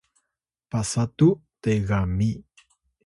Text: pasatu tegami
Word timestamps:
pasatu 0.69 1.27
tegami 1.63 2.31